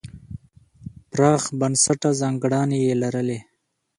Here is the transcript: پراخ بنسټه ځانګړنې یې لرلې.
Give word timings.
پراخ 1.11 1.43
بنسټه 1.59 2.09
ځانګړنې 2.19 2.77
یې 2.87 2.93
لرلې. 3.01 3.39